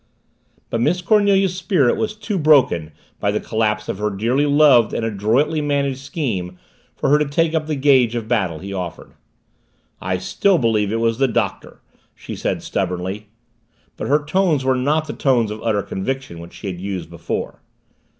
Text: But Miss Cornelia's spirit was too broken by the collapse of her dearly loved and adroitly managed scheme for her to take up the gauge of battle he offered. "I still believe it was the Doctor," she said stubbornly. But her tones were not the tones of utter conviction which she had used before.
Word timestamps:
But 0.71 0.81
Miss 0.81 0.99
Cornelia's 0.99 1.55
spirit 1.55 1.95
was 1.95 2.15
too 2.15 2.39
broken 2.39 2.91
by 3.19 3.29
the 3.29 3.39
collapse 3.39 3.87
of 3.87 3.99
her 3.99 4.09
dearly 4.09 4.47
loved 4.47 4.95
and 4.95 5.05
adroitly 5.05 5.61
managed 5.61 5.99
scheme 5.99 6.57
for 6.95 7.09
her 7.09 7.19
to 7.19 7.27
take 7.27 7.53
up 7.53 7.67
the 7.67 7.75
gauge 7.75 8.15
of 8.15 8.27
battle 8.27 8.57
he 8.57 8.73
offered. 8.73 9.11
"I 10.01 10.17
still 10.17 10.57
believe 10.57 10.91
it 10.91 10.95
was 10.95 11.19
the 11.19 11.27
Doctor," 11.27 11.81
she 12.15 12.35
said 12.35 12.63
stubbornly. 12.63 13.27
But 13.95 14.07
her 14.07 14.25
tones 14.25 14.65
were 14.65 14.73
not 14.75 15.05
the 15.05 15.13
tones 15.13 15.51
of 15.51 15.61
utter 15.63 15.83
conviction 15.83 16.39
which 16.39 16.53
she 16.53 16.65
had 16.65 16.81
used 16.81 17.11
before. 17.11 17.61